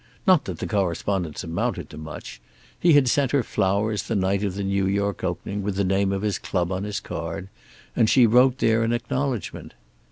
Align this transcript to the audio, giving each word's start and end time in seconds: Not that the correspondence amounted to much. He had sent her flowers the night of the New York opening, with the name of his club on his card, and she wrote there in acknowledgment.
Not 0.25 0.45
that 0.45 0.57
the 0.57 0.65
correspondence 0.65 1.43
amounted 1.43 1.87
to 1.91 1.97
much. 1.99 2.41
He 2.79 2.93
had 2.93 3.07
sent 3.07 3.29
her 3.33 3.43
flowers 3.43 4.01
the 4.01 4.15
night 4.15 4.43
of 4.43 4.55
the 4.55 4.63
New 4.63 4.87
York 4.87 5.23
opening, 5.23 5.61
with 5.61 5.75
the 5.75 5.83
name 5.83 6.11
of 6.11 6.23
his 6.23 6.39
club 6.39 6.71
on 6.71 6.85
his 6.85 6.99
card, 6.99 7.49
and 7.95 8.09
she 8.09 8.25
wrote 8.25 8.57
there 8.57 8.83
in 8.83 8.93
acknowledgment. 8.93 9.75